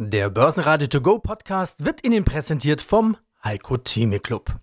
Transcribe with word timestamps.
Der 0.00 0.30
Börsenradio 0.30 0.86
To 0.86 1.00
Go 1.00 1.18
Podcast 1.18 1.84
wird 1.84 2.06
Ihnen 2.06 2.24
präsentiert 2.24 2.80
vom 2.80 3.16
Heiko 3.42 3.76
Theme 3.78 4.20
Club. 4.20 4.60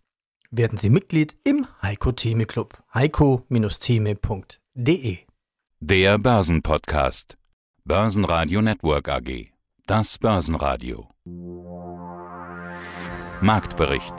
Werden 0.50 0.78
Sie 0.78 0.90
Mitglied 0.90 1.36
im 1.44 1.68
Heiko 1.82 2.14
Theme 2.14 2.46
Club. 2.46 2.82
heiko-theme.de 2.94 5.18
Der 5.82 6.18
Börsenpodcast. 6.20 7.38
Börsenradio 7.84 8.62
Network 8.62 9.10
AG. 9.10 9.48
Das 9.88 10.18
Börsenradio. 10.18 11.10
Marktbericht. 13.42 14.16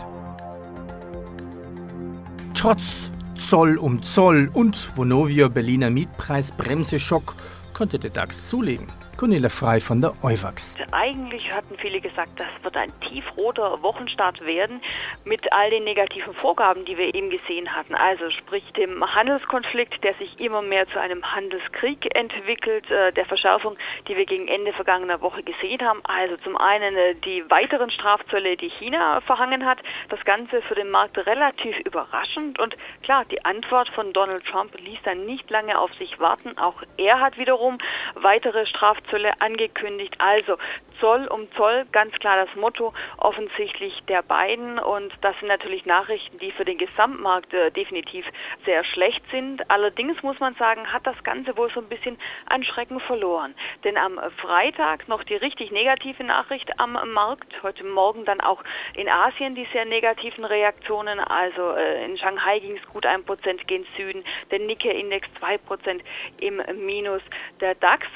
Trotz 2.55 3.11
Zoll 3.37 3.79
um 3.79 4.03
Zoll 4.03 4.51
und 4.53 4.95
Vonovia 4.99 5.49
Berliner 5.49 5.89
Mietpreisbremse 5.89 7.01
Schock 7.01 7.37
konnte 7.73 7.99
der 7.99 8.11
DAX 8.11 8.51
zulegen. 8.51 8.89
Cornelia 9.17 9.49
Frei 9.49 9.81
von 9.81 10.03
der 10.03 10.13
Euwax. 10.23 10.77
Eigentlich 10.93 11.51
hatten 11.51 11.75
viele 11.79 12.01
gesagt, 12.03 12.33
das 12.37 12.49
wird 12.63 12.77
ein 12.77 12.93
tiefroter 13.01 13.83
Wochenstart 13.83 14.45
werden 14.45 14.83
mit 15.25 15.51
all 15.55 15.71
den 15.71 15.85
negativen 15.85 16.35
Vorgaben, 16.35 16.85
die 16.85 16.99
wir 16.99 17.15
eben 17.15 17.31
gesehen 17.31 17.75
hatten. 17.75 17.95
Also 17.95 18.31
sprich 18.31 18.63
dem 18.73 19.03
Handelskonflikt, 19.03 20.05
der 20.05 20.13
sich 20.15 20.39
immer 20.39 20.61
mehr 20.61 20.87
zu 20.89 21.01
einem 21.01 21.25
Handelskrieg 21.35 22.15
entwickelt, 22.15 22.91
äh, 22.91 23.11
der 23.13 23.25
Verschärfung, 23.25 23.79
die 24.07 24.19
wir 24.19 24.27
gegen 24.27 24.49
Ende 24.49 24.75
vergangener 24.75 25.23
Woche 25.23 25.43
gesehen 25.43 25.81
haben. 25.81 26.03
Also 26.05 26.37
zum 26.37 26.59
einen 26.59 26.95
äh, 26.95 27.15
die 27.15 27.43
weiteren 27.49 27.91
Strafzölle, 27.91 28.59
die 28.59 28.69
China 28.69 29.23
verhangen 29.23 29.65
hat. 29.65 29.79
Das 30.11 30.23
Ganze 30.27 30.61
für 30.61 30.75
den 30.75 30.91
Markt 30.91 31.17
relativ 31.17 31.79
überraschend 31.87 32.59
und 32.59 32.77
klar, 33.03 33.25
die 33.31 33.43
Antwort 33.47 33.89
von 33.95 34.13
Donald 34.13 34.45
Trump 34.45 34.79
ließ 34.79 34.99
dann 35.05 35.25
nicht 35.25 35.49
lange 35.49 35.79
auf 35.79 35.91
sich 35.95 36.21
warten. 36.21 36.59
Auch 36.59 36.83
er 36.99 37.21
hat 37.21 37.39
wiederum 37.39 37.79
weitere 38.15 38.67
Strafzölle 38.67 39.06
Strafzölle 39.07 39.41
angekündigt. 39.41 40.15
Also 40.19 40.57
Zoll 41.01 41.27
um 41.29 41.51
Zoll, 41.53 41.85
ganz 41.93 42.13
klar 42.15 42.47
das 42.47 42.55
Motto 42.57 42.95
offensichtlich 43.19 43.93
der 44.09 44.23
beiden. 44.23 44.79
Und 44.79 45.13
das 45.21 45.39
sind 45.39 45.49
natürlich 45.49 45.85
Nachrichten, 45.85 46.39
die 46.39 46.53
für 46.53 46.65
den 46.65 46.79
Gesamtmarkt 46.79 47.53
äh, 47.53 47.71
definitiv 47.71 48.25
sehr 48.65 48.83
schlecht 48.85 49.23
sind. 49.31 49.71
Allerdings 49.71 50.23
muss 50.23 50.41
man 50.41 50.55
sagen, 50.55 50.91
hat 50.93 51.07
das 51.07 51.23
Ganze 51.23 51.57
wohl 51.57 51.71
so 51.71 51.81
ein 51.81 51.89
bisschen 51.89 52.19
an 52.47 52.65
Schrecken 52.65 53.01
verloren. 53.01 53.55
Denn 53.85 53.97
am 53.97 54.19
Freitag 54.39 55.07
noch 55.09 55.23
die 55.25 55.37
richtig 55.37 55.71
negative 55.71 56.25
Nachricht 56.25 56.79
am 56.81 56.93
Markt. 57.13 57.63
Heute 57.63 57.85
Morgen 57.85 58.25
dann 58.25 58.41
auch 58.41 58.63
in 58.95 59.09
Asien 59.09 59.55
die 59.55 59.69
sehr 59.73 59.85
negativen 59.85 60.45
Reaktionen. 60.45 61.21
Also 61.21 61.73
äh, 61.73 62.05
in 62.05 62.17
Shanghai 62.17 62.59
ging 62.61 62.77
es 62.77 62.89
gut 62.89 63.05
ein 63.05 63.25
Prozent 63.25 63.67
gen 63.69 63.87
Süden, 63.97 64.25
der 64.51 64.61
Nikkei-Index 64.61 65.29
zwei 65.39 65.59
Prozent 65.59 66.03
im 66.39 66.63
Minus. 66.87 67.23
Der 67.61 67.75
DAX 67.75 68.07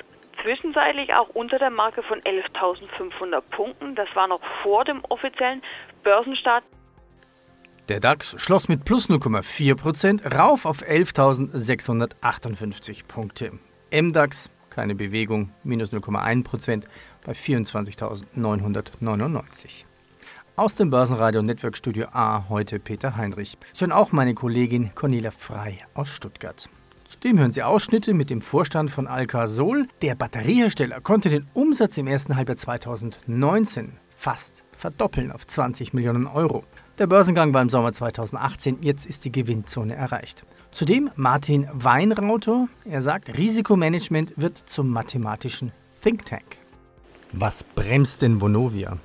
zwischenzeitlich 0.43 1.15
auch 1.15 1.31
unter 1.31 1.59
der 1.59 1.71
Marke 1.71 2.03
von 2.03 2.21
11.500 2.21 3.41
Punkten. 3.51 3.95
Das 3.95 4.09
war 4.15 4.29
noch 4.29 4.43
vor 4.63 4.85
dem 4.85 5.03
offiziellen 5.09 5.63
Börsenstart. 6.03 6.65
Der 7.89 8.01
DAX 8.01 8.37
schloss 8.39 8.69
mit 8.69 8.85
plus 8.85 9.09
0,4% 9.11 10.37
rauf 10.37 10.65
auf 10.65 10.83
11.658 10.83 13.07
Punkte. 13.07 13.53
MDAX 13.91 14.51
keine 14.71 14.95
Bewegung, 14.95 15.51
minus 15.65 15.93
0,1% 15.93 16.85
bei 17.27 17.33
24.999. 17.33 19.85
Aus 20.57 20.75
dem 20.75 20.89
Börsenradio 20.91 21.43
Network 21.43 21.77
Studio 21.77 22.07
A 22.13 22.47
heute 22.49 22.79
Peter 22.79 23.17
Heinrich. 23.17 23.59
Sondern 23.75 23.99
auch 23.99 24.13
meine 24.13 24.33
Kollegin 24.35 24.95
Cornelia 24.95 25.33
Frei 25.33 25.79
aus 25.95 26.09
Stuttgart. 26.09 26.71
Zudem 27.23 27.39
hören 27.39 27.53
Sie 27.53 27.63
Ausschnitte 27.63 28.15
mit 28.15 28.31
dem 28.31 28.41
Vorstand 28.41 28.91
von 28.91 29.07
Alcasol. 29.07 29.87
Der 30.01 30.15
Batteriehersteller 30.15 31.03
konnte 31.03 31.29
den 31.29 31.47
Umsatz 31.53 31.99
im 31.99 32.07
ersten 32.07 32.35
Halbjahr 32.35 32.57
2019 32.57 33.93
fast 34.17 34.65
verdoppeln 34.73 35.31
auf 35.31 35.47
20 35.47 35.93
Millionen 35.93 36.27
Euro. 36.27 36.65
Der 36.99 37.07
Börsengang 37.07 37.53
war 37.53 37.61
im 37.61 37.69
Sommer 37.69 37.93
2018, 37.93 38.79
jetzt 38.81 39.05
ist 39.05 39.27
die 39.27 39.33
Gewinnzone 39.33 39.95
erreicht. 39.97 40.47
Zudem 40.71 41.11
Martin 41.15 41.69
Weinrauter, 41.75 42.69
er 42.87 43.03
sagt, 43.03 43.37
Risikomanagement 43.37 44.33
wird 44.41 44.57
zum 44.57 44.89
mathematischen 44.89 45.73
Think 46.03 46.25
Tank. 46.25 46.57
Was 47.33 47.65
bremst 47.65 48.23
denn 48.23 48.41
Vonovia? 48.41 48.97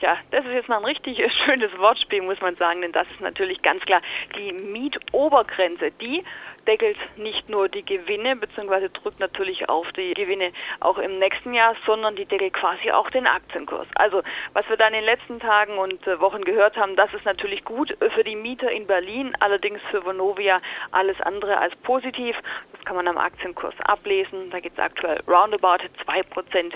Ja, 0.00 0.18
das 0.30 0.44
ist 0.44 0.52
jetzt 0.52 0.68
mal 0.68 0.76
ein 0.76 0.84
richtig 0.84 1.16
schönes 1.46 1.70
Wortspiel, 1.78 2.20
muss 2.20 2.40
man 2.42 2.54
sagen, 2.56 2.82
denn 2.82 2.92
das 2.92 3.06
ist 3.12 3.22
natürlich 3.22 3.62
ganz 3.62 3.82
klar 3.84 4.02
die 4.36 4.52
Mietobergrenze. 4.52 5.90
Die 6.02 6.22
deckelt 6.66 6.98
nicht 7.16 7.48
nur 7.48 7.68
die 7.68 7.84
Gewinne, 7.84 8.36
beziehungsweise 8.36 8.90
drückt 8.90 9.20
natürlich 9.20 9.68
auf 9.68 9.90
die 9.92 10.14
Gewinne 10.14 10.52
auch 10.80 10.98
im 10.98 11.18
nächsten 11.18 11.54
Jahr, 11.54 11.74
sondern 11.86 12.16
die 12.16 12.26
deckelt 12.26 12.54
quasi 12.54 12.90
auch 12.90 13.10
den 13.10 13.26
Aktienkurs. 13.26 13.86
Also, 13.94 14.22
was 14.52 14.68
wir 14.68 14.76
da 14.76 14.86
in 14.88 14.94
den 14.94 15.04
letzten 15.04 15.40
Tagen 15.40 15.78
und 15.78 16.06
äh, 16.06 16.20
Wochen 16.20 16.42
gehört 16.42 16.76
haben, 16.76 16.96
das 16.96 17.12
ist 17.14 17.24
natürlich 17.24 17.64
gut 17.64 17.96
für 18.14 18.24
die 18.24 18.36
Mieter 18.36 18.70
in 18.70 18.86
Berlin, 18.86 19.34
allerdings 19.40 19.80
für 19.90 20.04
Vonovia 20.04 20.60
alles 20.90 21.20
andere 21.20 21.58
als 21.58 21.74
positiv. 21.76 22.36
Das 22.72 22.84
kann 22.84 22.96
man 22.96 23.08
am 23.08 23.18
Aktienkurs 23.18 23.74
ablesen. 23.80 24.50
Da 24.50 24.60
geht 24.60 24.72
es 24.72 24.78
aktuell 24.78 25.20
roundabout 25.26 25.84
2% 26.06 26.72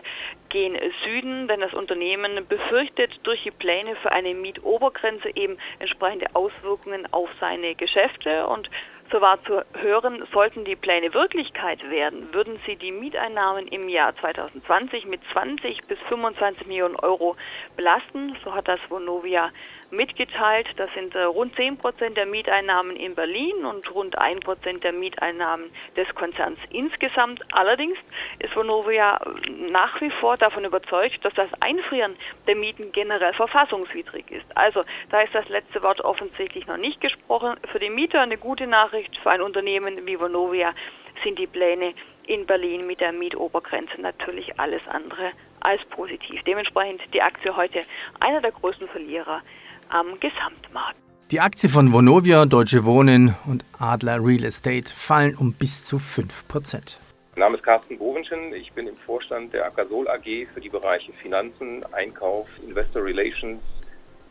gehen 0.48 0.76
Süden, 1.04 1.48
denn 1.48 1.60
das 1.60 1.72
Unternehmen 1.72 2.46
befürchtet 2.46 3.12
durch 3.22 3.42
die 3.44 3.50
Pläne 3.50 3.96
für 3.96 4.12
eine 4.12 4.34
Mietobergrenze 4.34 5.30
eben 5.34 5.56
entsprechende 5.78 6.26
Auswirkungen 6.34 7.06
auf 7.12 7.30
seine 7.40 7.74
Geschäfte 7.74 8.46
und 8.46 8.68
so 9.10 9.20
war 9.20 9.42
zu 9.44 9.64
hören, 9.74 10.24
sollten 10.32 10.64
die 10.64 10.76
Pläne 10.76 11.12
Wirklichkeit 11.14 11.88
werden, 11.90 12.32
würden 12.32 12.60
sie 12.66 12.76
die 12.76 12.92
Mieteinnahmen 12.92 13.66
im 13.68 13.88
Jahr 13.88 14.14
2020 14.16 15.06
mit 15.06 15.20
20 15.32 15.84
bis 15.84 15.98
25 16.08 16.66
Millionen 16.66 16.96
Euro 16.96 17.36
belasten. 17.76 18.36
So 18.44 18.54
hat 18.54 18.68
das 18.68 18.80
Vonovia 18.88 19.50
mitgeteilt. 19.90 20.66
Das 20.76 20.90
sind 20.94 21.14
äh, 21.14 21.22
rund 21.22 21.54
10 21.56 21.76
Prozent 21.78 22.16
der 22.16 22.26
Mieteinnahmen 22.26 22.96
in 22.96 23.14
Berlin 23.14 23.64
und 23.64 23.92
rund 23.94 24.16
1 24.18 24.40
Prozent 24.40 24.84
der 24.84 24.92
Mieteinnahmen 24.92 25.70
des 25.96 26.08
Konzerns 26.14 26.58
insgesamt. 26.70 27.42
Allerdings 27.52 27.98
ist 28.38 28.54
Vonovia 28.54 29.16
äh, 29.16 29.50
nach 29.70 30.00
wie 30.00 30.10
vor 30.10 30.36
davon 30.36 30.64
überzeugt, 30.64 31.24
dass 31.24 31.34
das 31.34 31.48
Einfrieren 31.60 32.16
der 32.46 32.56
Mieten 32.56 32.92
generell 32.92 33.34
verfassungswidrig 33.34 34.30
ist. 34.30 34.56
Also 34.56 34.84
da 35.10 35.20
ist 35.22 35.34
das 35.34 35.48
letzte 35.48 35.82
Wort 35.82 36.00
offensichtlich 36.00 36.66
noch 36.66 36.76
nicht 36.76 37.00
gesprochen. 37.00 37.56
Für 37.70 37.78
die 37.78 37.90
Mieter 37.90 38.20
eine 38.20 38.38
gute 38.38 38.66
Nachricht, 38.66 39.16
für 39.18 39.30
ein 39.30 39.42
Unternehmen 39.42 40.06
wie 40.06 40.18
Vonovia 40.18 40.74
sind 41.22 41.38
die 41.38 41.46
Pläne 41.46 41.94
in 42.26 42.46
Berlin 42.46 42.86
mit 42.86 43.00
der 43.00 43.12
Mietobergrenze 43.12 44.00
natürlich 44.00 44.58
alles 44.60 44.86
andere 44.88 45.32
als 45.60 45.84
positiv. 45.86 46.42
Dementsprechend 46.44 47.02
die 47.12 47.20
Aktie 47.20 47.54
heute 47.54 47.84
einer 48.20 48.40
der 48.40 48.52
größten 48.52 48.88
Verlierer 48.88 49.42
am 49.90 50.18
Gesamtmarkt. 50.20 50.96
Die 51.30 51.40
Aktie 51.40 51.68
von 51.68 51.92
Vonovia, 51.92 52.46
Deutsche 52.46 52.84
Wohnen 52.84 53.36
und 53.46 53.64
Adler 53.78 54.24
Real 54.24 54.44
Estate 54.44 54.92
fallen 54.92 55.36
um 55.36 55.52
bis 55.52 55.84
zu 55.84 55.96
5% 55.96 56.98
mein 57.40 57.46
Name 57.46 57.56
ist 57.56 57.64
Carsten 57.64 57.96
Bovenschen. 57.96 58.52
Ich 58.52 58.70
bin 58.72 58.86
im 58.86 58.96
Vorstand 58.98 59.54
der 59.54 59.64
Acasol 59.64 60.06
AG 60.08 60.46
für 60.52 60.60
die 60.60 60.68
Bereiche 60.68 61.10
Finanzen, 61.22 61.82
Einkauf, 61.92 62.46
Investor 62.62 63.02
Relations, 63.02 63.62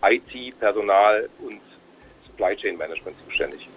IT, 0.04 0.60
Personal 0.60 1.28
und 1.40 1.60
Supply 2.28 2.56
Chain 2.56 2.78
Management 2.78 3.18
zuständig. 3.26 3.68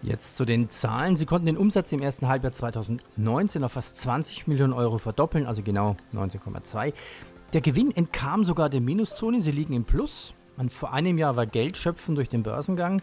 Jetzt 0.00 0.38
zu 0.38 0.46
den 0.46 0.70
Zahlen. 0.70 1.16
Sie 1.16 1.26
konnten 1.26 1.44
den 1.44 1.58
Umsatz 1.58 1.92
im 1.92 2.00
ersten 2.00 2.28
Halbjahr 2.28 2.54
2019 2.54 3.62
auf 3.62 3.72
fast 3.72 3.98
20 3.98 4.46
Millionen 4.46 4.72
Euro 4.72 4.96
verdoppeln, 4.96 5.44
also 5.44 5.60
genau 5.60 5.98
19,2. 6.14 6.94
Der 7.52 7.60
Gewinn 7.60 7.90
entkam 7.94 8.46
sogar 8.46 8.70
der 8.70 8.80
Minuszone. 8.80 9.42
Sie 9.42 9.50
liegen 9.50 9.74
im 9.74 9.84
Plus. 9.84 10.32
Man, 10.56 10.70
vor 10.70 10.92
einem 10.92 11.18
Jahr 11.18 11.36
war 11.36 11.46
Geld 11.46 11.76
schöpfen 11.76 12.14
durch 12.14 12.28
den 12.28 12.42
Börsengang. 12.42 13.02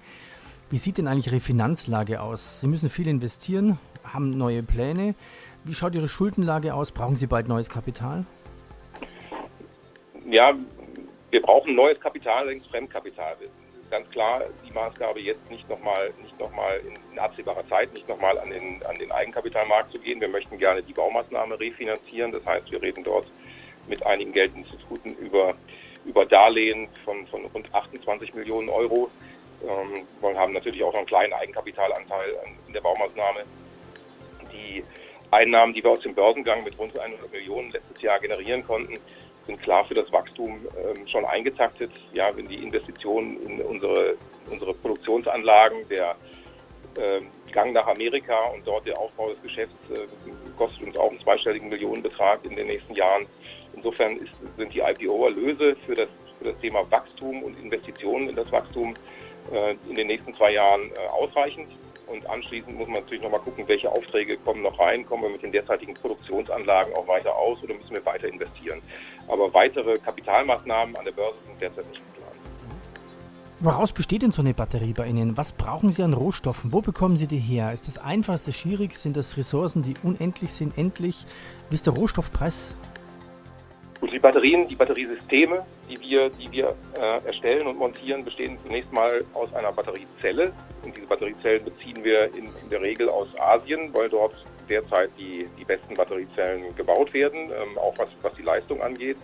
Wie 0.71 0.77
sieht 0.77 0.97
denn 0.97 1.07
eigentlich 1.07 1.27
Ihre 1.27 1.39
Finanzlage 1.39 2.21
aus? 2.21 2.61
Sie 2.61 2.67
müssen 2.67 2.89
viel 2.89 3.07
investieren, 3.07 3.77
haben 4.03 4.35
neue 4.37 4.63
Pläne. 4.63 5.13
Wie 5.63 5.75
schaut 5.75 5.93
Ihre 5.93 6.07
Schuldenlage 6.07 6.73
aus? 6.73 6.91
Brauchen 6.91 7.15
Sie 7.15 7.27
bald 7.27 7.47
neues 7.47 7.69
Kapital? 7.69 8.25
Ja, 10.25 10.53
wir 11.29 11.41
brauchen 11.41 11.75
neues 11.75 11.99
Kapital, 11.99 12.39
allerdings 12.39 12.65
Fremdkapital. 12.67 13.35
Ganz 13.91 14.09
klar 14.09 14.41
die 14.67 14.73
Maßgabe, 14.73 15.21
jetzt 15.21 15.47
nicht 15.51 15.69
nochmal 15.69 16.11
noch 16.39 16.51
mal 16.55 16.79
in, 16.79 16.97
in 17.11 17.19
absehbarer 17.19 17.67
Zeit 17.69 17.93
nicht 17.93 18.09
nochmal 18.09 18.39
an 18.39 18.49
den, 18.49 18.83
an 18.83 18.97
den 18.97 19.11
Eigenkapitalmarkt 19.11 19.91
zu 19.91 19.99
gehen. 19.99 20.19
Wir 20.19 20.27
möchten 20.27 20.57
gerne 20.57 20.81
die 20.81 20.93
Baumaßnahme 20.93 21.59
refinanzieren. 21.59 22.31
Das 22.31 22.43
heißt, 22.45 22.71
wir 22.71 22.81
reden 22.81 23.03
dort 23.03 23.27
mit 23.87 24.03
einigen 24.03 24.31
Geldinstituten 24.31 25.15
über 25.17 25.53
über 26.05 26.25
Darlehen 26.25 26.87
von, 27.05 27.25
von 27.27 27.45
rund 27.45 27.73
28 27.73 28.33
Millionen 28.33 28.69
Euro. 28.69 29.09
Ähm, 29.63 30.05
wir 30.21 30.37
haben 30.37 30.53
natürlich 30.53 30.83
auch 30.83 30.91
noch 30.91 30.99
einen 30.99 31.07
kleinen 31.07 31.33
Eigenkapitalanteil 31.33 32.35
in 32.67 32.73
der 32.73 32.81
Baumaßnahme. 32.81 33.43
Die 34.51 34.83
Einnahmen, 35.31 35.73
die 35.73 35.83
wir 35.83 35.91
aus 35.91 36.01
dem 36.01 36.13
Börsengang 36.13 36.63
mit 36.63 36.77
rund 36.77 36.97
100 36.97 37.31
Millionen 37.31 37.71
letztes 37.71 38.01
Jahr 38.01 38.19
generieren 38.19 38.65
konnten, 38.65 38.99
sind 39.47 39.61
klar 39.61 39.85
für 39.85 39.93
das 39.93 40.11
Wachstum 40.11 40.59
ähm, 40.77 41.07
schon 41.07 41.25
eingetaktet. 41.25 41.91
Ja, 42.13 42.35
wenn 42.35 42.47
die 42.47 42.63
Investitionen 42.63 43.41
in 43.45 43.61
unsere, 43.61 44.15
unsere 44.49 44.73
Produktionsanlagen, 44.73 45.87
der, 45.89 46.15
ähm, 46.97 47.27
Gang 47.53 47.71
nach 47.73 47.87
Amerika 47.87 48.37
und 48.53 48.65
dort 48.67 48.85
der 48.85 48.99
Aufbau 48.99 49.29
des 49.29 49.41
Geschäfts 49.41 49.75
äh, 49.91 50.07
kostet 50.57 50.83
uns 50.87 50.97
auch 50.97 51.09
einen 51.09 51.21
zweistelligen 51.21 51.69
Millionenbetrag 51.69 52.43
in 52.43 52.55
den 52.55 52.67
nächsten 52.67 52.93
Jahren. 52.95 53.25
Insofern 53.75 54.17
ist, 54.17 54.31
sind 54.57 54.73
die 54.73 54.79
IPO-Erlöse 54.79 55.75
für 55.85 55.95
das, 55.95 56.09
für 56.37 56.45
das 56.45 56.57
Thema 56.57 56.89
Wachstum 56.91 57.43
und 57.43 57.59
Investitionen 57.59 58.29
in 58.29 58.35
das 58.35 58.51
Wachstum 58.51 58.93
äh, 59.51 59.75
in 59.87 59.95
den 59.95 60.07
nächsten 60.07 60.33
zwei 60.35 60.51
Jahren 60.51 60.91
äh, 60.91 61.07
ausreichend. 61.07 61.69
Und 62.07 62.29
anschließend 62.29 62.77
muss 62.77 62.87
man 62.87 63.01
natürlich 63.01 63.23
nochmal 63.23 63.39
gucken, 63.39 63.67
welche 63.67 63.89
Aufträge 63.89 64.37
kommen 64.37 64.61
noch 64.61 64.77
rein, 64.79 65.05
kommen 65.05 65.23
wir 65.23 65.29
mit 65.29 65.41
den 65.41 65.51
derzeitigen 65.51 65.93
Produktionsanlagen 65.93 66.93
auch 66.95 67.07
weiter 67.07 67.33
aus 67.35 67.63
oder 67.63 67.73
müssen 67.73 67.91
wir 67.91 68.05
weiter 68.05 68.27
investieren. 68.27 68.81
Aber 69.27 69.53
weitere 69.53 69.97
Kapitalmaßnahmen 69.97 70.95
an 70.95 71.05
der 71.05 71.13
Börse 71.13 71.37
sind 71.47 71.61
derzeit 71.61 71.87
nicht 71.89 72.01
geplant. 72.05 72.22
Woraus 73.63 73.93
besteht 73.93 74.23
denn 74.23 74.33
so 74.33 74.41
eine 74.41 74.53
Batterie 74.53 74.91
bei 74.91 75.07
Ihnen? 75.07 75.37
Was 75.37 75.53
brauchen 75.53 75.89
Sie 75.89 76.03
an 76.03 76.13
Rohstoffen? 76.13 76.73
Wo 76.73 76.81
bekommen 76.81 77.15
Sie 77.15 77.27
die 77.27 77.39
her? 77.39 77.71
Ist 77.71 77.87
das 77.87 77.97
einfach, 77.97 78.33
ist 78.33 78.45
das 78.45 78.57
schwierig? 78.57 78.93
Sind 78.93 79.15
das 79.15 79.37
Ressourcen, 79.37 79.83
die 79.83 79.93
unendlich 80.03 80.51
sind, 80.51 80.77
endlich? 80.77 81.25
Wie 81.69 81.75
ist 81.75 81.87
der 81.87 81.93
Rohstoffpreis? 81.93 82.75
Gut, 84.01 84.11
die 84.11 84.19
Batterien, 84.19 84.67
die 84.67 84.75
Batteriesysteme, 84.75 85.65
die 85.89 85.97
wir, 86.01 86.29
die 86.31 86.51
wir 86.51 86.75
äh, 86.99 87.25
erstellen 87.25 87.65
und 87.67 87.77
montieren, 87.77 88.25
bestehen 88.25 88.57
zunächst 88.57 88.91
mal 88.91 89.23
aus 89.33 89.53
einer 89.53 89.71
Batteriezelle. 89.71 90.51
Und 90.83 90.97
diese 90.97 91.07
Batteriezellen 91.07 91.63
beziehen 91.63 92.03
wir 92.03 92.25
in, 92.35 92.47
in 92.47 92.69
der 92.69 92.81
Regel 92.81 93.07
aus 93.07 93.29
Asien, 93.39 93.93
weil 93.93 94.09
dort 94.09 94.35
derzeit 94.67 95.09
die, 95.17 95.47
die 95.57 95.63
besten 95.63 95.93
Batteriezellen 95.93 96.75
gebaut 96.75 97.13
werden, 97.13 97.49
ähm, 97.49 97.77
auch 97.77 97.97
was, 97.97 98.09
was 98.23 98.33
die 98.33 98.43
Leistung 98.43 98.81
angeht. 98.81 99.15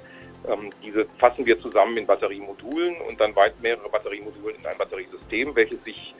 Ähm, 0.47 0.69
diese 0.83 1.06
fassen 1.18 1.45
wir 1.45 1.59
zusammen 1.59 1.97
in 1.97 2.06
Batteriemodulen 2.06 3.01
und 3.01 3.19
dann 3.19 3.36
weit 3.36 3.59
mehrere 3.62 3.89
Batteriemodulen 3.89 4.57
in 4.57 4.65
ein 4.65 4.77
Batteriesystem, 4.77 5.56
welches 5.56 5.83
sich 5.83 6.13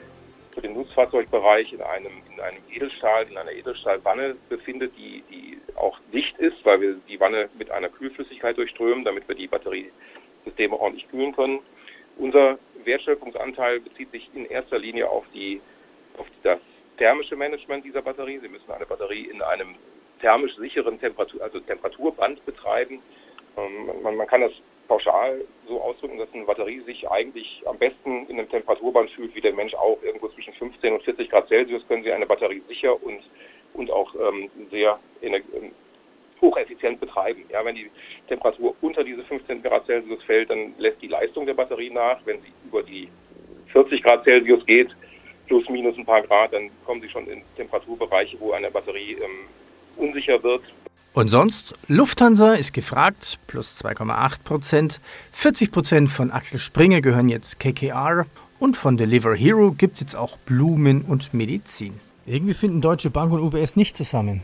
für 0.52 0.60
den 0.60 0.74
Nutzfahrzeugbereich 0.74 1.72
in 1.72 1.80
einem, 1.80 2.22
in 2.32 2.40
einem 2.40 2.58
Edelstahl, 2.70 3.26
in 3.28 3.36
einer 3.36 3.52
Edelstahlwanne 3.52 4.36
befindet, 4.48 4.92
die, 4.96 5.22
die 5.30 5.58
auch 5.76 5.98
dicht 6.12 6.36
ist, 6.38 6.64
weil 6.64 6.80
wir 6.80 6.96
die 7.08 7.20
Wanne 7.20 7.48
mit 7.56 7.70
einer 7.70 7.88
Kühlflüssigkeit 7.88 8.56
durchströmen, 8.56 9.04
damit 9.04 9.28
wir 9.28 9.36
die 9.36 9.46
Batteriesysteme 9.46 10.78
ordentlich 10.78 11.08
kühlen 11.08 11.34
können. 11.34 11.60
Unser 12.16 12.58
Wertschöpfungsanteil 12.84 13.80
bezieht 13.80 14.10
sich 14.10 14.28
in 14.34 14.46
erster 14.46 14.78
Linie 14.78 15.08
auf 15.08 15.24
die, 15.32 15.60
auf 16.18 16.26
das 16.42 16.58
thermische 16.98 17.36
Management 17.36 17.84
dieser 17.84 18.02
Batterie. 18.02 18.40
Sie 18.40 18.48
müssen 18.48 18.70
eine 18.70 18.86
Batterie 18.86 19.26
in 19.26 19.40
einem 19.42 19.76
thermisch 20.20 20.54
sicheren 20.56 21.00
Temperatur, 21.00 21.42
also 21.42 21.60
Temperaturband 21.60 22.44
betreiben. 22.44 23.00
Kann 24.30 24.42
das 24.42 24.52
pauschal 24.86 25.44
so 25.66 25.80
ausdrücken, 25.80 26.18
dass 26.18 26.32
eine 26.32 26.44
Batterie 26.44 26.80
sich 26.80 27.08
eigentlich 27.10 27.62
am 27.66 27.78
besten 27.78 28.26
in 28.26 28.38
einem 28.38 28.48
Temperaturband 28.48 29.10
fühlt, 29.10 29.34
wie 29.34 29.40
der 29.40 29.52
Mensch 29.52 29.74
auch. 29.74 30.00
Irgendwo 30.02 30.28
zwischen 30.28 30.54
15 30.54 30.92
und 30.94 31.02
40 31.02 31.28
Grad 31.28 31.48
Celsius 31.48 31.86
können 31.88 32.04
Sie 32.04 32.12
eine 32.12 32.26
Batterie 32.26 32.62
sicher 32.68 33.00
und, 33.02 33.20
und 33.74 33.90
auch 33.90 34.14
ähm, 34.14 34.50
sehr 34.70 34.98
ähm, 35.22 35.72
hocheffizient 36.40 37.00
betreiben. 37.00 37.44
Ja, 37.50 37.64
wenn 37.64 37.74
die 37.74 37.90
Temperatur 38.28 38.74
unter 38.80 39.04
diese 39.04 39.24
15 39.24 39.62
Grad 39.62 39.86
Celsius 39.86 40.22
fällt, 40.24 40.50
dann 40.50 40.74
lässt 40.78 41.02
die 41.02 41.08
Leistung 41.08 41.46
der 41.46 41.54
Batterie 41.54 41.90
nach. 41.90 42.18
Wenn 42.24 42.40
sie 42.42 42.52
über 42.64 42.82
die 42.82 43.08
40 43.72 44.02
Grad 44.02 44.24
Celsius 44.24 44.64
geht, 44.66 44.90
plus 45.46 45.68
minus 45.68 45.96
ein 45.98 46.06
paar 46.06 46.22
Grad, 46.22 46.52
dann 46.52 46.70
kommen 46.84 47.00
sie 47.00 47.08
schon 47.08 47.26
in 47.28 47.42
Temperaturbereiche, 47.56 48.38
wo 48.40 48.52
eine 48.52 48.70
Batterie 48.70 49.18
ähm, 49.22 49.48
unsicher 49.96 50.42
wird. 50.42 50.62
Und 51.12 51.28
sonst, 51.28 51.74
Lufthansa 51.88 52.54
ist 52.54 52.72
gefragt, 52.72 53.40
plus 53.48 53.74
2,8 53.82 54.42
Prozent. 54.44 55.00
40 55.32 55.72
Prozent 55.72 56.08
von 56.08 56.30
Axel 56.30 56.60
Springer 56.60 57.00
gehören 57.00 57.28
jetzt 57.28 57.58
KKR. 57.58 58.26
Und 58.60 58.76
von 58.76 58.96
Deliver 58.96 59.34
Hero 59.34 59.72
gibt 59.72 59.94
es 59.94 60.00
jetzt 60.00 60.16
auch 60.16 60.36
Blumen 60.38 61.02
und 61.02 61.34
Medizin. 61.34 61.94
Irgendwie 62.26 62.54
finden 62.54 62.80
Deutsche 62.80 63.10
Bank 63.10 63.32
und 63.32 63.40
UBS 63.40 63.74
nicht 63.74 63.96
zusammen. 63.96 64.42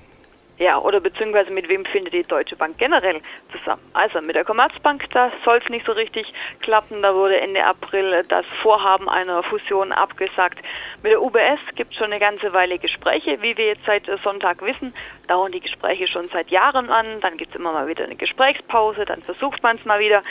Ja, 0.58 0.78
oder 0.78 1.00
beziehungsweise 1.00 1.50
mit 1.50 1.68
wem 1.68 1.84
findet 1.84 2.14
die 2.14 2.22
Deutsche 2.22 2.56
Bank 2.56 2.78
generell 2.78 3.20
zusammen? 3.52 3.82
Also 3.92 4.22
mit 4.22 4.36
der 4.36 4.44
Commerzbank, 4.44 5.04
da 5.10 5.30
soll 5.44 5.60
es 5.62 5.68
nicht 5.68 5.84
so 5.84 5.92
richtig 5.92 6.32
klappen. 6.60 7.02
Da 7.02 7.14
wurde 7.14 7.38
Ende 7.38 7.62
April 7.62 8.24
das 8.28 8.46
Vorhaben 8.62 9.06
einer 9.06 9.42
Fusion 9.42 9.92
abgesagt. 9.92 10.58
Mit 11.02 11.12
der 11.12 11.20
UBS 11.20 11.60
gibt 11.74 11.92
es 11.92 11.98
schon 11.98 12.06
eine 12.06 12.20
ganze 12.20 12.54
Weile 12.54 12.78
Gespräche. 12.78 13.42
Wie 13.42 13.56
wir 13.58 13.66
jetzt 13.66 13.84
seit 13.84 14.06
Sonntag 14.24 14.62
wissen, 14.62 14.94
dauern 15.28 15.52
die 15.52 15.60
Gespräche 15.60 16.08
schon 16.08 16.28
seit 16.28 16.50
Jahren 16.50 16.88
an. 16.88 17.20
Dann 17.20 17.36
gibt 17.36 17.50
es 17.50 17.56
immer 17.56 17.72
mal 17.72 17.86
wieder 17.86 18.04
eine 18.04 18.16
Gesprächspause, 18.16 19.04
dann 19.04 19.22
versucht 19.22 19.62
man 19.62 19.76
es 19.76 19.84
mal 19.84 20.00
wieder. 20.00 20.22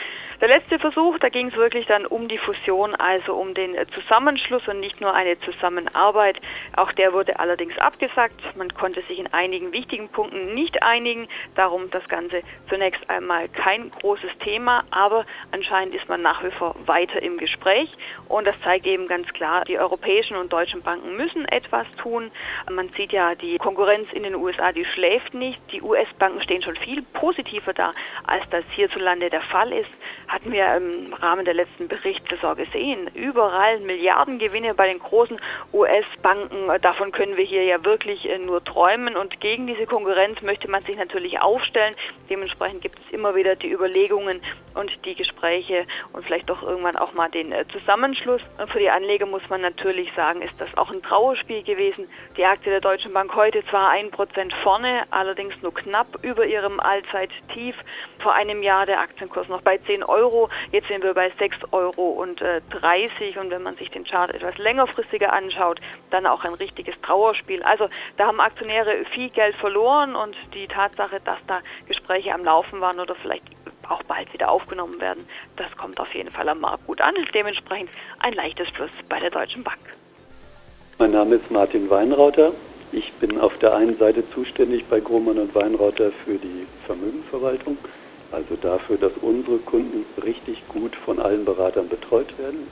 Der 0.41 0.49
letzte 0.49 0.79
Versuch, 0.79 1.17
da 1.19 1.29
ging 1.29 1.47
es 1.47 1.55
wirklich 1.55 1.85
dann 1.85 2.05
um 2.05 2.27
die 2.27 2.37
Fusion, 2.37 2.93
also 2.95 3.35
um 3.35 3.53
den 3.53 3.75
Zusammenschluss 3.93 4.67
und 4.67 4.79
nicht 4.79 4.99
nur 4.99 5.13
eine 5.13 5.39
Zusammenarbeit. 5.39 6.41
Auch 6.75 6.91
der 6.91 7.13
wurde 7.13 7.39
allerdings 7.39 7.77
abgesagt. 7.77 8.55
Man 8.57 8.73
konnte 8.73 9.01
sich 9.03 9.17
in 9.17 9.31
einigen 9.33 9.71
wichtigen 9.71 10.09
Punkten 10.15 10.53
nicht 10.53 10.81
einigen. 10.81 11.27
Darum 11.55 11.91
das 11.91 12.07
Ganze 12.07 12.41
zunächst 12.69 13.07
einmal 13.09 13.49
kein 13.49 13.91
großes 13.91 14.31
Thema, 14.39 14.83
aber 14.89 15.25
anscheinend 15.51 15.93
ist 15.93 16.07
man 16.07 16.21
nach 16.21 16.41
wie 16.43 16.51
vor 16.51 16.73
weiter 16.85 17.21
im 17.21 17.37
Gespräch. 17.37 17.91
Und 18.29 18.47
das 18.47 18.59
zeigt 18.61 18.87
eben 18.87 19.07
ganz 19.07 19.27
klar, 19.33 19.65
die 19.65 19.77
europäischen 19.77 20.37
und 20.37 20.51
deutschen 20.51 20.81
Banken 20.81 21.17
müssen 21.17 21.45
etwas 21.49 21.85
tun. 21.97 22.31
Man 22.71 22.89
sieht 22.89 23.11
ja, 23.11 23.35
die 23.35 23.57
Konkurrenz 23.57 24.07
in 24.13 24.23
den 24.23 24.35
USA, 24.35 24.71
die 24.71 24.85
schläft 24.85 25.33
nicht. 25.33 25.59
Die 25.71 25.81
US-Banken 25.81 26.41
stehen 26.41 26.63
schon 26.63 26.77
viel 26.77 27.01
positiver 27.01 27.73
da, 27.73 27.91
als 28.25 28.49
das 28.49 28.63
hierzulande 28.73 29.29
der 29.29 29.41
Fall 29.41 29.71
ist 29.73 29.89
hatten 30.35 30.51
wir 30.51 30.75
im 30.75 31.13
Rahmen 31.13 31.45
der 31.45 31.53
letzten 31.53 31.87
Berichtssaison 31.87 32.57
gesehen. 32.57 33.09
Überall 33.13 33.79
Milliardengewinne 33.79 34.73
bei 34.73 34.87
den 34.87 34.99
großen 34.99 35.39
US-Banken. 35.71 36.69
Davon 36.81 37.13
können 37.13 37.37
wir 37.37 37.45
hier 37.45 37.63
ja 37.63 37.83
wirklich 37.85 38.29
äh, 38.29 38.37
nur 38.37 38.61
träumen. 38.61 39.15
Und 39.15 39.39
gegen 39.39 39.65
diese 39.65 39.85
Konkurrenz 39.85 40.41
möchte 40.41 40.69
man 40.69 40.83
sich 40.83 40.97
natürlich 40.97 41.39
aufstellen. 41.39 41.95
Dementsprechend 42.29 42.81
gibt 42.81 42.99
es 42.99 43.13
immer 43.13 43.33
wieder 43.35 43.55
die 43.55 43.71
Überlegungen 43.71 44.41
und 44.73 45.05
die 45.05 45.15
Gespräche 45.15 45.85
und 46.11 46.25
vielleicht 46.25 46.49
doch 46.49 46.61
irgendwann 46.63 46.97
auch 46.97 47.13
mal 47.13 47.29
den 47.29 47.53
äh, 47.53 47.65
Zusammenschluss. 47.69 48.41
Und 48.59 48.69
für 48.69 48.79
die 48.79 48.89
Anleger 48.89 49.25
muss 49.25 49.47
man 49.49 49.61
natürlich 49.61 50.11
sagen, 50.17 50.41
ist 50.41 50.59
das 50.59 50.75
auch 50.75 50.91
ein 50.91 51.01
Trauerspiel 51.01 51.63
gewesen. 51.63 52.09
Die 52.35 52.45
Aktie 52.45 52.71
der 52.71 52.81
Deutschen 52.81 53.13
Bank 53.13 53.33
heute 53.35 53.65
zwar 53.67 53.89
ein 53.91 54.11
Prozent 54.11 54.53
vorne, 54.63 55.03
allerdings 55.11 55.53
nur 55.61 55.73
knapp 55.73 56.07
über 56.23 56.45
ihrem 56.45 56.81
Allzeittief. 56.81 57.75
Vor 58.19 58.33
einem 58.33 58.61
Jahr 58.61 58.85
der 58.85 58.99
Aktienkurs 58.99 59.47
noch 59.47 59.61
bei 59.61 59.77
10 59.77 60.03
Euro. 60.03 60.24
Euro. 60.25 60.49
Jetzt 60.71 60.87
sind 60.87 61.03
wir 61.03 61.13
bei 61.13 61.27
6,30 61.27 61.73
Euro 61.73 62.09
und, 62.09 62.41
äh, 62.41 62.61
und 63.39 63.51
wenn 63.51 63.63
man 63.63 63.75
sich 63.77 63.91
den 63.91 64.05
Chart 64.05 64.33
etwas 64.33 64.57
längerfristiger 64.57 65.31
anschaut, 65.31 65.79
dann 66.09 66.25
auch 66.25 66.43
ein 66.43 66.53
richtiges 66.55 66.95
Trauerspiel. 67.01 67.61
Also 67.63 67.87
da 68.17 68.27
haben 68.27 68.39
Aktionäre 68.39 69.05
viel 69.13 69.29
Geld 69.29 69.55
verloren 69.55 70.15
und 70.15 70.35
die 70.53 70.67
Tatsache, 70.67 71.19
dass 71.23 71.37
da 71.47 71.59
Gespräche 71.87 72.33
am 72.33 72.43
Laufen 72.43 72.81
waren 72.81 72.99
oder 72.99 73.15
vielleicht 73.15 73.43
auch 73.87 74.01
bald 74.03 74.33
wieder 74.33 74.49
aufgenommen 74.49 74.99
werden, 74.99 75.27
das 75.57 75.75
kommt 75.77 75.99
auf 75.99 76.13
jeden 76.15 76.31
Fall 76.31 76.49
am 76.49 76.59
Markt 76.59 76.87
gut 76.87 77.01
an. 77.01 77.13
Dementsprechend 77.33 77.91
ein 78.19 78.33
leichtes 78.33 78.71
Plus 78.71 78.89
bei 79.07 79.19
der 79.19 79.29
Deutschen 79.29 79.63
Bank. 79.63 79.77
Mein 80.97 81.11
Name 81.11 81.35
ist 81.35 81.51
Martin 81.51 81.87
Weinrauter. 81.89 82.51
Ich 82.91 83.13
bin 83.13 83.39
auf 83.39 83.57
der 83.59 83.75
einen 83.75 83.95
Seite 83.97 84.27
zuständig 84.31 84.85
bei 84.85 84.99
Grohmann 84.99 85.37
und 85.37 85.53
Weinrauter 85.53 86.11
für 86.23 86.35
die 86.35 86.65
Vermögensverwaltung 86.85 87.77
also 88.35 88.55
dafür, 88.61 88.97
dass 88.97 89.13
unsere 89.21 89.57
Kunden 89.59 90.05
richtig 90.23 90.67
gut 90.67 90.93
von 90.95 91.19
allen 91.19 91.45
Beratern 91.45 91.87
betreut 91.87 92.37
werden. 92.37 92.67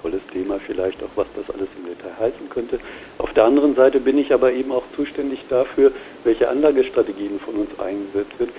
Tolles 0.00 0.22
Thema 0.32 0.58
vielleicht 0.58 1.02
auch, 1.02 1.10
was 1.14 1.26
das 1.36 1.54
alles 1.54 1.68
im 1.76 1.86
Detail 1.86 2.18
heißen 2.18 2.48
könnte. 2.48 2.80
Auf 3.18 3.32
der 3.34 3.44
anderen 3.44 3.74
Seite 3.74 4.00
bin 4.00 4.16
ich 4.16 4.32
aber 4.32 4.52
eben 4.52 4.72
auch 4.72 4.84
zuständig 4.96 5.40
dafür, 5.50 5.92
welche 6.24 6.48
Anlagestrategien 6.48 7.38
von 7.40 7.56
uns 7.56 7.78
eingesetzt 7.78 8.38
wird. 8.38 8.50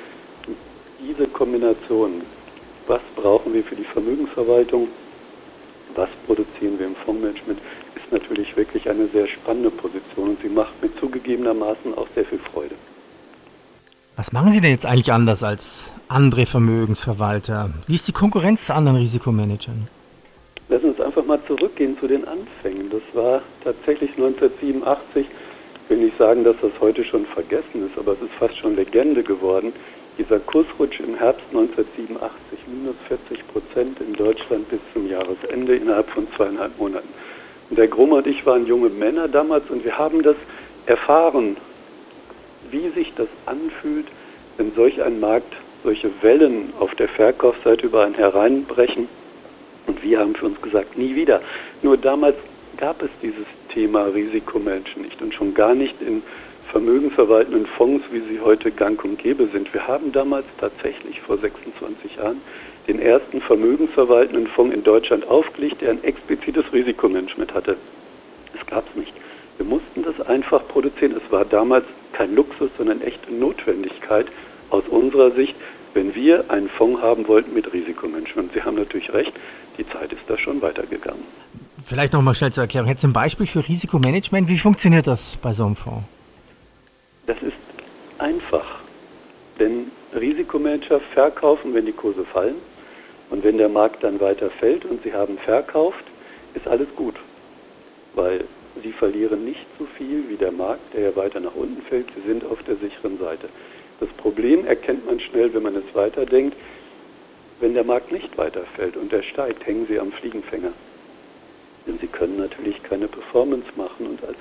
Diese 1.02 1.28
Kombination, 1.28 2.22
was 2.88 3.02
brauchen 3.16 3.54
wir 3.54 3.64
für 3.64 3.76
die 3.76 3.86
Vermögensverwaltung, 3.86 4.90
was 5.96 6.10
produzieren 6.28 6.78
wir 6.78 6.88
im 6.88 6.96
Fondsmanagement, 6.96 7.60
ist 7.96 8.12
natürlich 8.12 8.56
wirklich 8.56 8.88
eine 8.90 9.08
sehr 9.08 9.28
spannende 9.28 9.72
Position 9.72 10.30
und 10.30 10.42
sie 10.42 10.50
macht 10.50 10.82
mir 10.84 10.94
zugegebenermaßen 11.00 11.98
auch 11.98 12.08
sehr 12.14 12.26
viel 12.26 12.40
Freude. 12.40 12.76
Was 14.20 14.34
machen 14.34 14.52
Sie 14.52 14.60
denn 14.60 14.72
jetzt 14.72 14.86
eigentlich 14.86 15.14
anders 15.14 15.44
als 15.44 15.92
andere 16.10 16.46
Vermögensverwalter? 16.46 17.70
Wie 17.88 17.96
ist 17.96 18.06
die 18.06 18.12
Konkurrenz 18.12 18.66
zu 18.66 18.76
anderen 18.76 18.98
Risikomanagern? 18.98 19.88
Lass 20.68 20.84
uns 20.84 21.00
einfach 21.00 21.24
mal 21.24 21.40
zurückgehen 21.48 21.98
zu 21.98 22.06
den 22.06 22.28
Anfängen. 22.28 22.90
Das 22.90 23.02
war 23.14 23.42
tatsächlich 23.64 24.10
1987. 24.18 25.26
Ich 25.26 25.90
will 25.90 26.00
nicht 26.00 26.18
sagen, 26.18 26.44
dass 26.44 26.58
das 26.62 26.72
heute 26.82 27.06
schon 27.06 27.26
vergessen 27.28 27.88
ist, 27.88 27.98
aber 27.98 28.12
es 28.12 28.22
ist 28.24 28.34
fast 28.38 28.58
schon 28.58 28.76
Legende 28.76 29.24
geworden. 29.24 29.72
Dieser 30.18 30.40
Kursrutsch 30.40 31.00
im 31.00 31.16
Herbst 31.16 31.46
1987, 31.54 32.60
minus 32.68 32.96
40 33.08 33.48
Prozent 33.48 34.02
in 34.02 34.12
Deutschland 34.16 34.70
bis 34.70 34.82
zum 34.92 35.08
Jahresende 35.08 35.78
innerhalb 35.78 36.10
von 36.10 36.28
zweieinhalb 36.36 36.78
Monaten. 36.78 37.08
Und 37.70 37.80
der 37.80 37.88
Grumm 37.88 38.12
und 38.12 38.28
ich 38.28 38.46
waren 38.46 38.68
junge 38.68 38.90
Männer 38.90 39.30
damals 39.30 39.70
und 39.70 39.86
wir 39.86 39.98
haben 39.98 40.22
das 40.24 40.36
erfahren 40.88 41.56
wie 42.72 42.90
sich 42.90 43.14
das 43.16 43.28
anfühlt, 43.46 44.08
wenn 44.58 44.74
solch 44.74 45.02
ein 45.02 45.20
Markt 45.20 45.54
solche 45.84 46.10
Wellen 46.22 46.74
auf 46.80 46.94
der 46.96 47.08
Verkaufsseite 47.08 47.86
über 47.86 48.04
einen 48.04 48.16
hereinbrechen. 48.16 49.08
Und 49.88 50.04
wir 50.04 50.20
haben 50.20 50.36
für 50.36 50.48
uns 50.48 50.62
gesagt, 50.62 50.98
nie 50.98 51.16
wieder. 51.16 51.42
Nur 51.82 51.98
damals 51.98 52.36
gab 52.78 53.02
es 53.02 53.10
dieses 53.22 53.46
Thema 53.74 54.04
Risikomenschen 54.04 55.02
nicht 55.02 55.22
und 55.22 55.34
schon 55.34 55.54
gar 55.54 55.74
nicht 55.74 56.02
in 56.02 56.22
vermögenverwaltenden 56.72 57.66
Fonds, 57.66 58.06
wie 58.12 58.20
sie 58.20 58.40
heute 58.40 58.72
gang 58.72 59.04
und 59.04 59.18
gäbe 59.18 59.48
sind. 59.48 59.74
Wir 59.74 59.88
haben 59.88 60.12
damals 60.12 60.46
tatsächlich 60.60 61.20
vor 61.22 61.38
26 61.38 62.18
Jahren 62.18 62.42
den 62.88 63.00
ersten 63.00 63.42
vermögensverwaltenden 63.42 64.48
Fonds 64.48 64.76
in 64.76 64.84
Deutschland 64.84 65.28
aufgelegt, 65.28 65.82
der 65.82 65.92
ein 65.92 66.04
explizites 66.04 66.66
Risikomanagement 66.72 67.54
hatte. 67.54 67.78
Das 68.54 68.66
gab 68.68 68.86
es 68.90 68.96
nicht. 68.96 69.14
Einfach 70.52 70.68
produzieren. 70.68 71.16
Es 71.16 71.32
war 71.32 71.46
damals 71.46 71.86
kein 72.12 72.34
Luxus, 72.34 72.72
sondern 72.76 73.02
echte 73.02 73.32
Notwendigkeit 73.32 74.26
aus 74.72 74.84
unserer 74.90 75.30
Sicht, 75.30 75.54
wenn 75.94 76.16
wir 76.16 76.50
einen 76.50 76.70
Fonds 76.70 77.04
haben 77.04 77.28
wollten 77.28 77.54
mit 77.54 77.72
Risikomanagement. 77.72 78.52
Sie 78.54 78.64
haben 78.64 78.76
natürlich 78.78 79.14
recht, 79.14 79.32
die 79.78 79.88
Zeit 79.88 80.12
ist 80.12 80.24
da 80.28 80.40
schon 80.40 80.60
weitergegangen. 80.60 81.22
Vielleicht 81.86 82.14
noch 82.14 82.24
mal 82.24 82.34
schnell 82.34 82.52
zur 82.52 82.64
Erklärung. 82.64 82.92
Du 83.00 83.08
ein 83.08 83.14
Beispiel 83.14 83.46
für 83.46 83.68
Risikomanagement? 83.68 84.50
Wie 84.50 84.58
funktioniert 84.58 85.06
das 85.06 85.38
bei 85.40 85.54
so 85.54 85.68
einem 85.68 85.76
Fonds? 85.76 86.02
Das 87.28 87.38
ist 87.44 87.54
einfach. 88.18 88.80
Denn 89.60 89.92
Risikomanager 90.20 91.00
verkaufen, 91.14 91.76
wenn 91.76 91.86
die 91.86 91.92
Kurse 91.92 92.24
fallen. 92.24 92.56
Und 93.30 93.44
wenn 93.44 93.60
der 93.60 93.70
Markt 93.70 94.04
dann 94.04 94.20
weiter 94.20 94.50
fällt 94.50 94.84
und 94.84 95.04
sie 95.04 95.14
haben 95.14 95.38
verkauft, 95.38 96.06
ist 96.56 96.68
alles 96.68 96.88
gut. 96.96 97.18
Weil 98.16 98.46
sie 98.84 98.92
verlieren 98.92 99.46
nicht 99.46 99.66
so 99.78 99.86
viel 99.98 100.24
wie 100.30 100.36
der 100.36 100.52
Markt, 100.52 100.94
der 100.94 101.02
ja 101.02 101.16
weiter 101.16 101.40
nach 101.40 101.56
unten 101.56 101.82
fällt. 101.84 102.08
Sie 102.16 102.28
sind 102.28 102.46
auf 102.46 102.62
der 102.64 102.76
sicheren 102.76 103.18
Seite. 103.20 103.48
Das 104.00 104.10
Problem 104.10 104.66
erkennt 104.66 105.06
man 105.06 105.20
schnell, 105.20 105.54
wenn 105.54 105.64
man 105.64 105.76
es 105.76 105.94
weiterdenkt. 105.94 106.56
Wenn 107.60 107.74
der 107.74 107.84
Markt 107.84 108.12
nicht 108.12 108.38
weiterfällt 108.38 108.96
und 108.96 109.12
er 109.12 109.24
steigt, 109.24 109.66
hängen 109.66 109.86
sie 109.88 110.00
am 110.00 110.12
Fliegenfänger. 110.12 110.72
Denn 111.86 112.00
sie 112.00 112.08
können 112.08 112.38
natürlich 112.38 112.82
keine 112.84 113.08
Performance 113.08 113.68
machen 113.76 114.08
und 114.08 114.24
als 114.24 114.38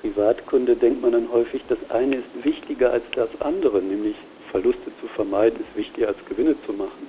Privatkunde 0.00 0.76
denkt 0.76 1.02
man 1.02 1.12
dann 1.12 1.32
häufig, 1.32 1.62
das 1.68 1.78
eine 1.90 2.16
ist 2.16 2.44
wichtiger 2.44 2.92
als 2.92 3.04
das 3.14 3.28
andere, 3.40 3.80
nämlich 3.80 4.16
Verluste 4.50 4.92
zu 5.00 5.08
vermeiden 5.08 5.60
ist 5.60 5.76
wichtiger 5.76 6.08
als 6.08 6.18
Gewinne 6.28 6.54
zu 6.66 6.72
machen. 6.72 7.08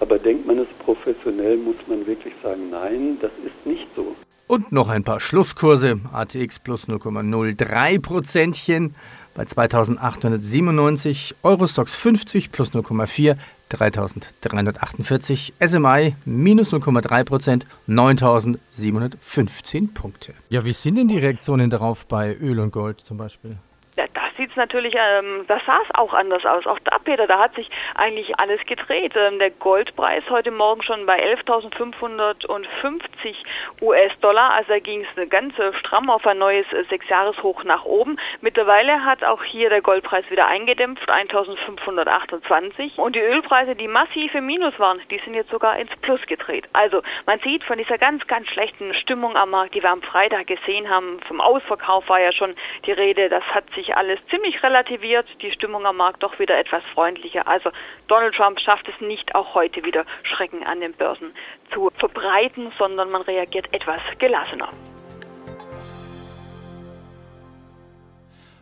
Aber 0.00 0.18
denkt 0.18 0.46
man 0.46 0.58
es 0.58 0.68
professionell, 0.80 1.56
muss 1.56 1.76
man 1.86 2.06
wirklich 2.06 2.34
sagen, 2.42 2.68
nein, 2.70 3.16
das 3.20 3.30
ist 3.44 3.66
nicht 3.66 3.86
so. 3.96 4.13
Und 4.54 4.70
noch 4.70 4.88
ein 4.88 5.02
paar 5.02 5.18
Schlusskurse. 5.18 5.98
ATX 6.12 6.60
plus 6.60 6.88
0,03 6.88 8.00
Prozentchen 8.00 8.94
bei 9.34 9.46
2897, 9.46 11.34
Eurostox 11.42 11.96
50 11.96 12.52
plus 12.52 12.72
0,4, 12.72 13.36
3348, 13.68 15.54
SMI 15.58 16.14
minus 16.24 16.72
0,3 16.72 17.24
Prozent, 17.24 17.66
9715 17.88 19.92
Punkte. 19.92 20.34
Ja, 20.50 20.64
wie 20.64 20.72
sind 20.72 20.98
denn 20.98 21.08
die 21.08 21.18
Reaktionen 21.18 21.68
darauf 21.68 22.06
bei 22.06 22.36
Öl 22.36 22.60
und 22.60 22.70
Gold 22.70 23.00
zum 23.00 23.16
Beispiel? 23.16 23.56
Ja, 23.96 24.04
da 24.14 24.20
sieht 24.36 24.50
es 24.50 24.56
natürlich, 24.56 24.94
ähm, 24.96 25.44
da 25.48 25.60
sah 25.66 25.80
es 25.82 25.88
auch 25.94 26.12
anders 26.12 26.44
aus. 26.44 26.66
Auch 26.66 26.78
da, 26.80 26.98
Peter, 26.98 27.26
da 27.26 27.38
hat 27.38 27.54
sich 27.54 27.68
eigentlich 27.94 28.38
alles 28.40 28.60
gedreht. 28.66 29.14
Ähm, 29.16 29.38
der 29.38 29.50
Goldpreis 29.50 30.24
heute 30.30 30.50
Morgen 30.50 30.82
schon 30.82 31.06
bei 31.06 31.22
11.550 31.34 33.34
US-Dollar. 33.80 34.52
Also 34.54 34.70
da 34.70 34.78
ging 34.78 35.04
es 35.04 35.30
ganz 35.30 35.58
äh, 35.58 35.72
stramm 35.80 36.10
auf 36.10 36.26
ein 36.26 36.38
neues 36.38 36.66
äh, 36.72 36.84
Sechsjahreshoch 36.84 37.64
nach 37.64 37.84
oben. 37.84 38.18
Mittlerweile 38.40 39.04
hat 39.04 39.24
auch 39.24 39.42
hier 39.44 39.70
der 39.70 39.82
Goldpreis 39.82 40.28
wieder 40.30 40.46
eingedämpft, 40.46 41.08
1.528. 41.08 42.98
Und 42.98 43.16
die 43.16 43.20
Ölpreise, 43.20 43.76
die 43.76 43.88
massiv 43.88 44.34
im 44.34 44.46
Minus 44.46 44.78
waren, 44.78 45.00
die 45.10 45.20
sind 45.24 45.34
jetzt 45.34 45.50
sogar 45.50 45.78
ins 45.78 45.94
Plus 46.02 46.20
gedreht. 46.26 46.68
Also 46.72 47.02
man 47.26 47.38
sieht 47.40 47.64
von 47.64 47.78
dieser 47.78 47.98
ganz, 47.98 48.26
ganz 48.26 48.48
schlechten 48.48 48.94
Stimmung 48.94 49.36
am 49.36 49.50
Markt, 49.50 49.74
die 49.74 49.82
wir 49.82 49.90
am 49.90 50.02
Freitag 50.02 50.46
gesehen 50.46 50.88
haben, 50.88 51.20
vom 51.26 51.40
Ausverkauf 51.40 52.08
war 52.08 52.20
ja 52.20 52.32
schon 52.32 52.54
die 52.86 52.92
Rede, 52.92 53.28
das 53.28 53.42
hat 53.44 53.64
sich 53.74 53.96
alles 53.96 54.18
ziemlich 54.30 54.62
relativiert, 54.62 55.26
die 55.42 55.50
Stimmung 55.52 55.86
am 55.86 55.96
Markt 55.96 56.22
doch 56.22 56.38
wieder 56.38 56.58
etwas 56.58 56.82
freundlicher. 56.94 57.46
Also 57.46 57.70
Donald 58.08 58.34
Trump 58.34 58.58
schafft 58.60 58.88
es 58.88 59.00
nicht, 59.00 59.34
auch 59.34 59.54
heute 59.54 59.84
wieder 59.84 60.04
Schrecken 60.22 60.62
an 60.64 60.80
den 60.80 60.92
Börsen 60.92 61.34
zu 61.72 61.90
verbreiten, 61.98 62.72
sondern 62.78 63.10
man 63.10 63.22
reagiert 63.22 63.72
etwas 63.72 64.00
gelassener. 64.18 64.68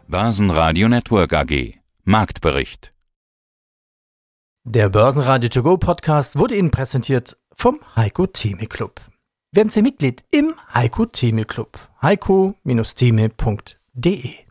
Börsenradio 0.08 0.88
Network 0.88 1.32
AG 1.32 1.74
Marktbericht 2.04 2.92
Der 4.64 4.90
Börsenradio 4.90 5.48
To 5.48 5.62
Go 5.62 5.78
Podcast 5.78 6.38
wurde 6.38 6.56
Ihnen 6.56 6.70
präsentiert 6.70 7.36
vom 7.56 7.80
Heiko 7.96 8.26
Theme 8.26 8.66
Club. 8.66 9.00
Werden 9.52 9.70
Sie 9.70 9.82
Mitglied 9.82 10.22
im 10.30 10.54
Heiko 10.74 11.06
Theme 11.06 11.44
Club. 11.44 11.78
heiko-theme.de 12.02 14.41